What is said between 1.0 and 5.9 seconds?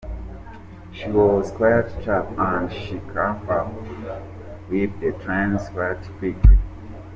was quite sharp and she caught up with the trends